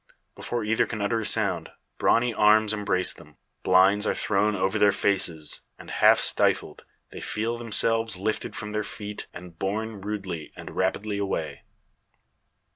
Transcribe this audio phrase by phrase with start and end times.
[0.33, 1.69] Before either can utter a second,
[1.99, 7.59] brawny arms embrace them; blinds are thrown over their faces; and, half stifled, they feel
[7.59, 11.61] themselves lifted from their feet, and borne rudely and rapidly away!